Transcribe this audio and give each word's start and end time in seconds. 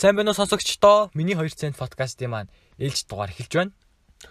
Сайн 0.00 0.16
байна 0.16 0.32
уу 0.32 0.40
сонсогчдоо? 0.40 1.12
Миний 1.12 1.36
2 1.36 1.52
цент 1.60 1.76
подкастын 1.76 2.32
маань 2.32 2.52
ээлж 2.80 3.04
дугаар 3.04 3.36
эхэлж 3.36 3.52
байна. 3.52 3.76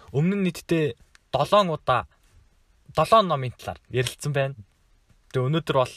Өмнө 0.10 0.42
нь 0.42 0.50
нийтдээ 0.50 0.98
7 1.30 1.70
удаа 1.70 2.10
7 2.98 3.30
номын 3.30 3.54
талаар 3.54 3.78
ярилцсан 3.94 4.34
байна. 4.34 4.58
Тэгээ 5.30 5.46
өнөөдөр 5.46 5.78
бол 5.78 5.96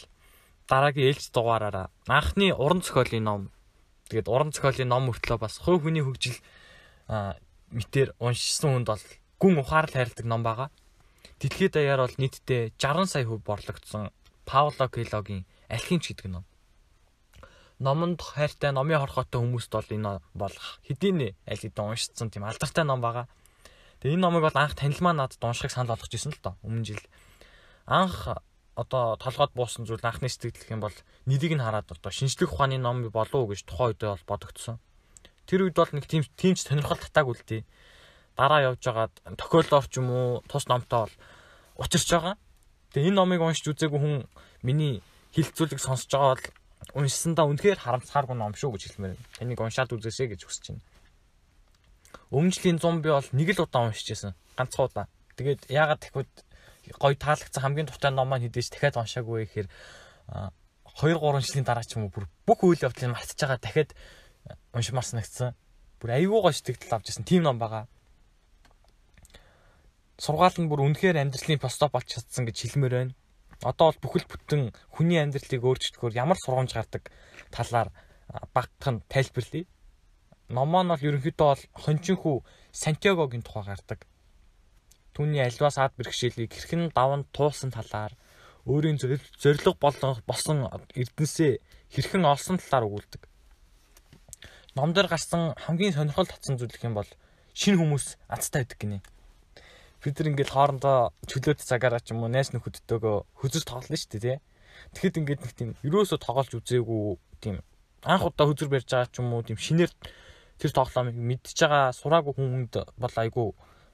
дараагийн 0.68 1.08
ээлж 1.08 1.32
дугаараараа 1.32 1.88
анхны 2.04 2.52
уран 2.52 2.84
зохиолын 2.84 3.24
ном 3.24 3.42
тэгээд 4.12 4.28
уран 4.28 4.52
зохиолын 4.52 4.92
ном 4.92 5.08
мөртлөө 5.08 5.40
бас 5.40 5.56
хувь 5.56 5.88
хүний 5.88 6.04
хөгжил 6.04 6.36
мэтэр 7.72 8.12
уншсан 8.20 8.76
хүнд 8.76 8.92
бол 8.92 9.04
гүн 9.40 9.56
ухаарал 9.56 9.96
хайрладаг 9.96 10.26
ном 10.28 10.44
байгаа. 10.44 10.68
Дэлхийд 11.40 11.80
даяар 11.80 12.04
бол 12.04 12.20
нийтдээ 12.20 12.76
60 12.76 13.08
сая 13.08 13.24
хөв 13.24 13.40
борлогдсон 13.40 14.12
Пауло 14.44 14.84
Коэлогийн 14.92 15.48
Алхимч 15.72 16.12
гэдэг 16.12 16.28
ном 16.28 16.44
номонд 17.82 18.22
хайртай 18.22 18.70
номын 18.70 19.02
хорхотой 19.02 19.42
хүмүүст 19.42 19.74
бол 19.74 19.90
энэ 19.90 20.22
бол 20.38 20.56
хэдийн 20.86 21.34
аль 21.50 21.58
хэдийн 21.58 21.90
уншицсан 21.90 22.30
тийм 22.30 22.46
алдартай 22.46 22.86
ном 22.86 23.02
байгаа. 23.02 23.26
Тэгээ 23.98 24.14
энэ 24.14 24.22
номыг 24.22 24.46
бол 24.46 24.58
анх 24.62 24.78
танил 24.78 25.02
маа 25.02 25.14
надад 25.18 25.42
уншихыг 25.42 25.74
санал 25.74 25.98
болгож 25.98 26.14
ирсэн 26.14 26.30
л 26.30 26.42
доо 26.42 26.54
өмнө 26.62 26.86
жил. 26.86 27.04
Анх 27.90 28.38
одоо 28.78 29.18
толгойд 29.18 29.52
буусан 29.58 29.82
зүйл 29.82 30.00
анхны 30.06 30.30
сэтгэл 30.30 30.54
гэх 30.54 30.70
юм 30.70 30.80
бол 30.80 30.94
нэрийг 31.26 31.58
нь 31.58 31.64
хараад 31.66 31.90
одоо 31.90 32.10
шинжлэх 32.14 32.54
ухааны 32.54 32.78
ном 32.78 33.02
болов 33.10 33.34
уу 33.34 33.50
гэж 33.50 33.66
тухайн 33.66 33.98
үедээ 33.98 34.10
бол 34.14 34.30
бодогдсон. 34.30 34.78
Тэр 35.50 35.66
үед 35.66 35.74
бол 35.74 35.90
нэг 35.90 36.06
тийм 36.06 36.22
тиймч 36.38 36.62
сонирхол 36.62 37.02
татаагүй 37.02 37.34
л 37.34 37.46
дээ. 37.50 37.62
Дараа 38.38 38.72
явж 38.72 38.80
байгаад 38.86 39.14
тохиолдоор 39.36 39.86
ч 39.90 39.98
юм 39.98 40.08
уу 40.08 40.30
тус 40.46 40.70
номтой 40.70 41.10
бол 41.10 41.14
учирч 41.82 42.08
байгаа. 42.14 42.38
Тэгээ 42.94 43.10
энэ 43.10 43.18
номыг 43.18 43.42
уншиж 43.42 43.66
үзээгүй 43.74 44.00
хүн 44.00 44.16
миний 44.62 45.02
хилцүүлэг 45.34 45.82
сонсож 45.82 46.08
байгаа 46.14 46.32
бол 46.38 46.46
уншсандаа 46.94 47.46
үнэхээр 47.46 47.78
харамсааргүй 47.78 48.36
ном 48.36 48.54
шүү 48.58 48.74
гэж 48.74 48.82
хэлмээр 48.90 49.14
байна. 49.14 49.28
Таныг 49.38 49.60
уншаад 49.62 49.94
үзээсэй 49.94 50.28
гэж 50.34 50.40
хүсэж 50.44 50.64
байна. 50.74 50.84
Өмнө 52.34 52.52
жилийн 52.52 52.78
зомби 52.82 53.08
бол 53.08 53.28
нэг 53.32 53.48
л 53.54 53.64
удаа 53.64 53.88
уншижсэн. 53.88 54.34
Ганцхан 54.58 54.86
удаа. 54.90 55.06
Тэгээд 55.38 55.70
яагаад 55.70 56.00
дахиад 56.02 56.32
гоё 56.98 57.14
таалагдсан 57.16 57.62
хамгийн 57.62 57.88
дуртай 57.88 58.12
ном 58.12 58.28
маань 58.28 58.44
хэдэж 58.44 58.66
дахиад 58.74 58.98
уншаагүй 58.98 59.46
гэхээр 59.46 59.68
2 61.00 61.16
3 61.16 61.46
жилийн 61.46 61.64
дараа 61.64 61.86
ч 61.86 61.96
юм 61.96 62.10
уу 62.10 62.12
бүр 62.12 62.26
бүх 62.44 62.60
үйл 62.66 62.84
явдлыг 62.84 63.14
мартаж 63.14 63.38
байгаа 63.38 63.60
дахиад 63.62 63.90
уншмаар 64.76 65.06
санагдсан. 65.06 65.56
Бүр 66.02 66.10
аюу 66.18 66.42
гоё 66.44 66.52
сэтгэл 66.52 66.92
авч 66.92 67.14
ирсэн 67.14 67.24
тийм 67.24 67.46
ном 67.46 67.56
байгаа. 67.56 67.88
Сургаал 70.20 70.58
нь 70.60 70.68
бүр 70.68 70.84
үнэхээр 70.84 71.16
амьдралын 71.16 71.62
постоо 71.62 71.88
болж 71.88 72.12
чадсан 72.12 72.44
гэж 72.44 72.56
хэлмээр 72.60 72.94
байна 72.96 73.14
одоо 73.62 73.94
бол 73.94 74.02
бүхэл 74.02 74.26
бүтэн 74.26 74.62
хүний 74.94 75.18
амьдралыг 75.22 75.62
өөрчлөхөөр 75.62 76.18
ямар 76.18 76.38
сургамж 76.38 76.74
гардаг 76.74 77.10
талаар 77.54 77.88
багтах 78.54 78.90
нь 78.90 79.02
тайлбарлая. 79.08 79.64
Номоо 80.50 80.82
нь 80.82 80.90
бол 80.92 81.06
ерөнхийдөө 81.08 81.48
бол 81.48 81.64
хончинхүү 81.82 82.36
Сантьягогийн 82.72 83.44
тухай 83.46 83.64
гардаг. 83.70 84.00
Түүний 85.14 85.44
альваас 85.44 85.76
ад 85.78 85.92
бэрхшээлийг 85.96 86.50
хэрхэн 86.52 86.90
даван 86.96 87.28
туулсан 87.36 87.70
талаар 87.70 88.16
өөрийн 88.66 88.98
зориг 88.98 89.76
болсон 89.78 90.58
эрдэнсээ 90.96 91.52
хэрхэн 91.92 92.24
олсон 92.24 92.56
талаар 92.58 92.88
өгүүлдэг. 92.88 93.22
Ном 94.74 94.96
дээр 94.96 95.08
гарсан 95.12 95.52
хамгийн 95.56 95.92
сонирхол 95.92 96.26
татсан 96.26 96.56
зүйл 96.56 96.72
гэх 96.72 96.88
юм 96.88 96.96
бол 96.96 97.10
шинэ 97.52 97.76
хүмүүс 97.76 98.16
азтай 98.32 98.64
байдаг 98.64 98.80
гинэ 98.80 98.98
бид 100.02 100.18
нар 100.18 100.28
ингээд 100.34 100.50
хоорондоо 100.50 101.14
чөлөөт 101.30 101.62
цагаараа 101.62 102.02
ч 102.02 102.10
юм 102.10 102.26
уу 102.26 102.30
найс 102.30 102.50
нөхөдтэйгөө 102.50 103.16
хөзөр 103.38 103.62
тоглоно 103.62 103.94
шүү 103.94 104.10
дээ 104.18 104.22
тий. 104.26 104.38
Тэгэхэд 104.98 105.18
ингээд 105.22 105.40
нэг 105.46 105.52
тийм 105.54 105.70
ерөөсө 105.86 106.18
тоглож 106.18 106.50
үзээгүй 106.58 107.02
тийм 107.38 107.62
анх 108.02 108.26
удаа 108.26 108.50
хөзөр 108.50 108.66
барьж 108.66 108.90
байгаа 108.90 109.10
ч 109.14 109.22
юм 109.22 109.30
уу 109.30 109.46
тийм 109.46 109.62
шинээр 109.62 109.94
тэр 110.58 110.70
тоглоомыг 110.74 111.14
мэдж 111.14 111.54
байгаа 111.54 111.94
сураагүй 111.94 112.34
хүнд 112.34 112.74
бол 112.98 113.14
айгүй 113.14 113.46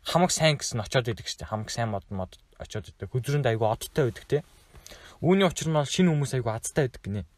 хамаг 0.09 0.33
сайн 0.33 0.57
гэсэн 0.57 0.81
очиод 0.81 1.13
идэг 1.13 1.29
шүү 1.29 1.45
дээ. 1.45 1.53
Хамаг 1.53 1.69
сайн 1.69 1.93
мод 1.93 2.09
мод 2.09 2.41
очиод 2.57 2.89
идэг. 2.89 3.13
Хөзрөнд 3.13 3.45
айгүй 3.45 3.69
одтой 3.69 4.09
байдаг 4.09 4.25
тий. 4.25 4.43
Үүний 5.21 5.45
учир 5.45 5.69
нь 5.69 5.77
бол 5.77 5.85
шинэ 5.85 6.09
хүмүүс 6.09 6.33
айгүй 6.41 6.53
азтай 6.57 6.89
байдаг 6.89 7.05
гинэ. 7.05 7.29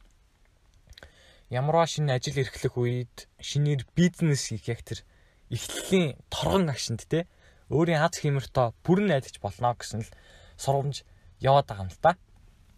Ямарваа 1.50 1.90
шинэ 1.90 2.14
ажил 2.14 2.38
эрхлэх 2.38 2.78
үед 2.78 3.26
шинээр 3.42 3.82
бизнес 3.98 4.54
хийх 4.54 4.70
яг 4.70 4.86
тэр 4.86 5.02
эхлэлийн 5.50 6.14
торгон 6.30 6.70
агшинд 6.70 7.02
тий 7.10 7.26
өөрийн 7.70 8.02
аз 8.02 8.18
хэмэртөө 8.18 8.66
бүрэн 8.82 9.06
найдаж 9.14 9.38
болно 9.38 9.78
гэсэн 9.78 10.02
л 10.02 10.10
сургамж 10.58 11.06
яваад 11.38 11.66
байгаа 11.70 11.86
юм 11.86 11.92
л 11.94 12.02
та. 12.02 12.18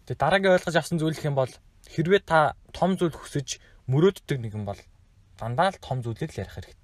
Тэгээ 0.05 0.21
дараагийн 0.21 0.55
ойлгож 0.55 0.75
авсан 0.77 0.97
зүйл 1.01 1.17
гэх 1.17 1.29
юм 1.33 1.37
бол 1.37 1.53
хэрвээ 1.89 2.21
та 2.23 2.53
том 2.77 2.95
зүйл 2.95 3.17
хүсэж 3.17 3.57
мөрөөддөг 3.89 4.37
нэгэн 4.37 4.63
бол 4.69 4.79
дандаа 5.41 5.73
л 5.73 5.81
том 5.81 6.05
зүйлийг 6.05 6.31
л 6.31 6.41
ярих 6.45 6.55
хэрэгтэй. 6.55 6.77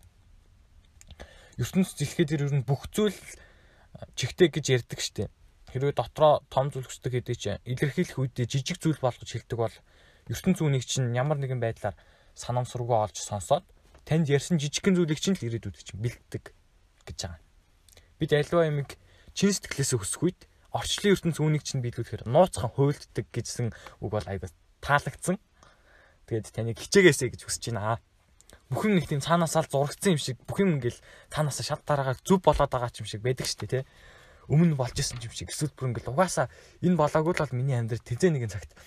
ертөнц 1.61 1.89
зэлхэд 1.95 2.33
ер 2.33 2.43
нь 2.49 2.65
бүх 2.65 2.89
зүйл 2.89 3.15
чигтэй 4.17 4.49
гэж 4.49 4.65
ярьдаг 4.81 4.99
штеп. 4.99 5.31
Хэрвээ 5.69 5.93
дотроо 5.93 6.41
том 6.49 6.73
зүйл 6.73 6.89
хүсдэг 6.89 7.13
хэдий 7.13 7.37
ч 7.37 7.45
илэрхийлэх 7.61 8.17
үедээ 8.17 8.47
жижиг 8.49 8.81
зүйл 8.81 8.97
болгож 8.97 9.29
хэлдэг 9.29 9.57
бол 9.59 9.75
ертөнц 10.33 10.59
үнийг 10.65 10.81
чинь 10.87 11.13
ямар 11.13 11.37
нэгэн 11.37 11.61
байдлаар 11.61 11.93
санамсаргүй 12.33 12.97
олж 13.05 13.17
сонсоод 13.21 13.65
танд 14.07 14.25
ярьсан 14.33 14.57
жижигхэн 14.57 14.97
зүйлийг 14.97 15.21
чинь 15.21 15.37
л 15.37 15.45
ирээдүйд 15.45 15.77
чинь 15.77 16.01
бэлддэг 16.01 16.43
гэж 17.05 17.17
байгаа 17.21 17.48
бид 18.19 18.31
альва 18.35 18.67
ямиг 18.67 18.99
чин 19.33 19.55
сэтгэлээсээ 19.55 19.99
хүсэх 19.99 20.21
үед 20.27 20.39
орчлын 20.75 21.15
ертөнц 21.15 21.37
үүнийг 21.39 21.63
чинь 21.65 21.81
биелүүлэхээр 21.81 22.29
нууцхан 22.29 22.69
хуйлддаг 22.75 23.25
гэжсэн 23.33 23.73
үг 24.03 24.11
бол 24.11 24.27
айгуу 24.27 24.51
таалагдсан. 24.83 25.41
Тэгээд 26.29 26.53
таныг 26.53 26.77
хичээгээсэй 26.77 27.33
гэж 27.33 27.41
хүсэж 27.47 27.73
байна. 27.73 27.97
Бүхэн 28.69 29.01
нэг 29.01 29.09
тийм 29.09 29.21
цаанаасаа 29.21 29.65
зурагдсан 29.65 30.13
юм 30.13 30.21
шиг 30.21 30.37
бүх 30.45 30.61
юм 30.61 30.77
ингээл 30.77 31.01
цаанаасаа 31.33 31.65
шат 31.65 31.81
дараагаа 31.89 32.21
зүв 32.21 32.37
болоод 32.45 32.69
байгаа 32.69 32.93
юм 33.01 33.09
шиг 33.09 33.25
байдаг 33.25 33.49
шүү 33.49 33.65
дээ, 33.65 33.81
тэ. 33.81 33.89
Өмнө 34.45 34.77
болж 34.77 34.93
исэн 34.93 35.17
юм 35.25 35.33
шиг 35.33 35.49
эсвэл 35.49 35.73
бүр 35.73 35.89
ингээл 35.89 36.13
угаасаа 36.13 36.53
энэ 36.85 36.97
болоогүй 36.97 37.33
л 37.33 37.41
бол 37.41 37.57
миний 37.57 37.77
амьдрал 37.77 38.05
тэмцээ 38.05 38.29
нэгэн 38.29 38.53
цагт 38.53 38.77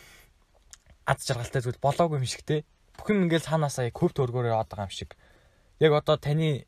аз 1.03 1.27
жаргалтай 1.27 1.63
зүйл 1.67 1.83
болоогүй 1.83 2.23
юм 2.23 2.31
шиг 2.31 2.47
те. 2.47 2.63
Бүх 2.95 3.11
юм 3.11 3.27
ингээл 3.27 3.47
цаанаасаа 3.47 3.91
хөв 3.91 4.15
төргөөр 4.15 4.55
яваад 4.55 4.71
байгаа 4.71 4.87
юм 4.87 4.95
шиг. 4.95 5.19
Яг 5.83 5.93
одоо 5.99 6.15
таны 6.15 6.67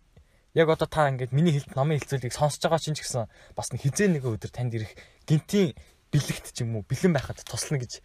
яг 0.54 0.69
одоо 0.70 0.87
та 0.87 1.10
ингээд 1.10 1.34
миний 1.34 1.53
хэлт 1.53 1.75
номын 1.75 1.98
хэлцүүлгийг 1.98 2.34
сонсож 2.34 2.62
байгаа 2.62 2.78
чинь 2.78 2.94
ч 2.94 3.03
гэсэн 3.03 3.26
бас 3.59 3.69
хизээ 3.75 4.09
нэг 4.15 4.22
өдөр 4.22 4.50
танд 4.54 4.78
ирэх 4.78 4.94
гинтийн 5.26 5.75
бэлэгт 6.15 6.54
ч 6.54 6.62
юм 6.62 6.78
уу 6.78 6.87
бэлэн 6.87 7.10
байхад 7.10 7.42
туслана 7.42 7.82
гэж 7.82 7.98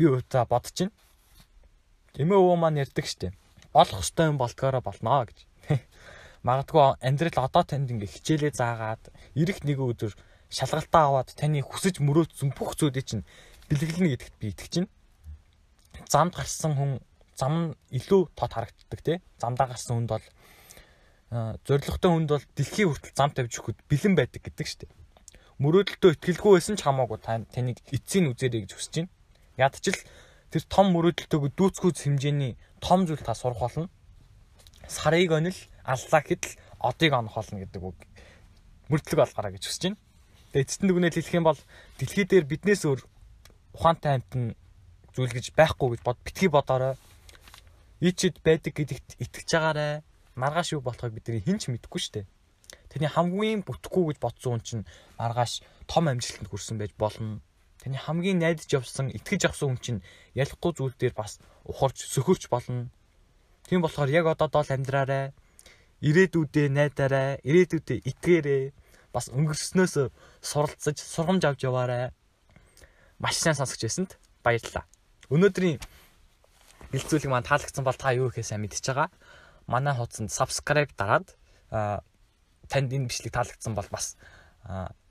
би 0.00 0.04
өөдөө 0.08 0.44
бодож 0.48 0.72
байна. 0.72 0.96
Эмээ 2.16 2.38
өвөө 2.40 2.56
маань 2.56 2.80
ярьдаг 2.80 3.04
штеп. 3.04 3.36
Болох 3.76 4.00
хөстэй 4.00 4.32
юм 4.32 4.40
болдгоороо 4.40 4.80
болно 4.80 5.28
гэж. 5.28 5.38
Магадгүй 6.48 6.96
амьдрал 7.04 7.44
одоо 7.44 7.62
танд 7.68 7.92
ингээ 7.92 8.08
хичээлээ 8.08 8.52
заагаад 8.56 9.12
ирэх 9.36 9.60
нэг 9.68 9.78
өдөр 9.84 10.16
шалгалтаа 10.48 11.12
аваад 11.12 11.36
таны 11.36 11.60
хүсэж 11.60 12.00
мөрөөдсөн 12.00 12.56
бүх 12.56 12.72
зүйлийг 12.80 13.04
чинь 13.04 13.28
бэлэглэнэ 13.68 14.16
гэдэгт 14.16 14.36
би 14.40 14.46
итгэж 14.48 14.72
байна. 14.80 14.90
Замд 16.08 16.32
гарсан 16.32 16.72
хүн 16.72 16.92
зам 17.36 17.52
нь 17.52 17.76
илүү 17.92 18.32
тод 18.32 18.52
харагддаг 18.56 19.00
те. 19.04 19.20
Замдаа 19.36 19.68
гарсан 19.68 20.00
хүнд 20.00 20.10
бол 20.14 20.24
зоригтой 21.30 22.08
хүнд 22.08 22.30
бол 22.32 22.46
дэлхийн 22.56 22.88
хүртэл 22.88 23.12
зам 23.12 23.30
тавьж 23.36 23.60
өгөхөд 23.60 23.78
бэлэн 23.84 24.14
байдаг 24.16 24.40
гэдэг 24.40 24.64
шүү 24.64 24.80
дээ. 24.88 24.92
Мөрөөдөлтөө 25.60 26.10
итгэлгүй 26.16 26.52
байсан 26.56 26.80
ч 26.80 26.88
хамаагүй 26.88 27.18
таныг 27.20 27.78
эцсийн 27.92 28.32
үзээрэй 28.32 28.64
гэж 28.64 28.72
хүсэж 28.72 28.94
байна. 28.96 29.12
Ядчил 29.60 30.00
тэр 30.48 30.64
том 30.72 30.86
мөрөөдөлтөөгөө 30.96 31.52
дүүцгүүц 31.52 31.98
хэмжээний 32.08 32.56
том 32.80 33.04
зүйл 33.04 33.20
та 33.20 33.36
сурах 33.36 33.60
болно. 33.60 33.92
Сарыг 34.88 35.36
онил 35.36 35.58
аллаа 35.84 36.22
гэдэл 36.24 36.56
одыг 36.80 37.12
онох 37.12 37.36
болно 37.36 37.60
гэдэг 37.60 37.82
үг. 37.84 37.98
Мөрдлөг 38.88 39.18
болгоорой 39.20 39.52
гэж 39.60 39.64
хүсэж 39.68 39.82
байна. 39.84 40.00
Тэгээ 40.56 40.64
эцэст 40.64 40.80
нь 40.80 40.88
дүгнэлт 40.88 41.16
хэлэх 41.20 41.36
юм 41.36 41.44
бол 41.44 41.60
дэлхий 42.00 42.24
дээр 42.24 42.48
биднээс 42.48 42.88
өөр 42.88 43.04
ухаантай 43.76 44.16
амтан 44.16 44.56
зүйл 45.12 45.34
гэж 45.34 45.52
байхгүй 45.52 45.92
гэж 45.92 46.00
бод 46.08 46.16
битгий 46.24 46.48
бодоорой. 46.48 46.96
Ичэд 48.00 48.40
байдаг 48.40 48.72
гэдэгт 48.72 49.20
итгэж 49.20 49.48
байгаарай 49.52 50.00
маргааш 50.38 50.78
юу 50.78 50.82
болохыг 50.86 51.18
бидний 51.18 51.42
хэн 51.42 51.58
ч 51.58 51.68
мэдэхгүй 51.68 51.98
шүү 52.00 52.14
дээ. 52.22 52.26
Таны 52.88 53.10
хамгийн 53.10 53.66
бүтэхгүй 53.66 54.14
гэж 54.14 54.18
бодсон 54.22 54.50
хүн 54.56 54.62
чинь 54.62 54.84
маргааш 55.18 55.66
том 55.90 56.06
амжилтанд 56.06 56.48
хүрсэн 56.48 56.78
байж 56.78 56.94
болно. 56.94 57.42
Таны 57.82 57.98
хамгийн 57.98 58.38
найдаж 58.38 58.70
явсан, 58.70 59.10
итгэж 59.10 59.50
авсан 59.50 59.74
хүн 59.74 59.82
чинь 59.82 60.00
ялахгүй 60.38 60.72
зүйл 60.78 60.94
дээр 60.94 61.14
бас 61.18 61.42
ухарч 61.66 62.06
сөхөрч 62.06 62.46
болно. 62.48 62.88
Тийм 63.66 63.82
болохоор 63.82 64.08
яг 64.08 64.26
одоо 64.30 64.48
дол 64.48 64.70
амьдраарай. 64.70 65.34
Ирээдүйдээ 66.00 66.68
найдаарай. 66.70 67.42
Ирээдүйдээ 67.42 67.98
итгээрэй. 68.06 68.64
Бас 69.12 69.28
өнгөрснөөс 69.34 70.12
суралцаж, 70.40 70.96
сургамж 71.02 71.42
авч 71.44 71.66
яваарай. 71.66 72.14
Маш 73.18 73.36
сайн 73.42 73.58
сонсогч 73.58 73.82
байсанд 73.82 74.14
баярлалаа. 74.46 74.86
Өнөөдрийн 75.28 75.82
бэлцүүлэг 76.92 77.28
маань 77.28 77.44
таалагдсан 77.44 77.84
бол 77.84 77.98
та 77.98 78.14
юу 78.14 78.30
ихээ 78.30 78.46
сайн 78.46 78.62
мэдчихэж 78.62 78.86
байгаа 78.94 79.08
манай 79.68 79.94
хуудсанд 79.94 80.32
subscribe 80.32 80.90
дараад 80.96 81.36
танд 81.68 82.90
энэ 82.90 83.08
бичлэг 83.12 83.32
таалагдсан 83.36 83.76
бол 83.76 83.88
бас 83.92 84.16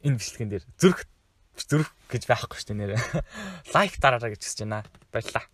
энэ 0.02 0.18
бичлэгэн 0.18 0.50
дээр 0.52 0.66
зүрх 0.82 1.06
зүрх 1.58 1.90
гэж 2.10 2.24
байхгүй 2.30 2.58
шүү 2.58 2.70
дээ 2.74 2.80
нэрээ. 2.82 3.02
Лайк 3.74 3.98
дараарай 3.98 4.34
гэж 4.34 4.42
хүсэж 4.46 4.60
байна. 4.66 4.86
Баярлалаа. 5.10 5.46